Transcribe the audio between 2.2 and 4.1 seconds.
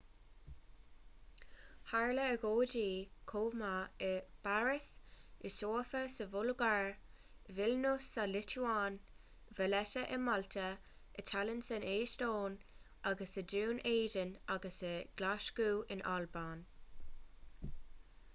agóidí chomh maith